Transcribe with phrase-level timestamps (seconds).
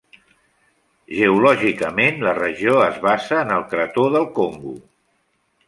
[1.17, 4.77] Geològicament la regió es basa en el Crató del Congo.